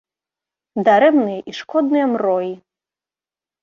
Дарэмныя 0.87 1.39
і 1.53 1.57
шкодныя 1.61 2.05
мроі! 2.17 2.53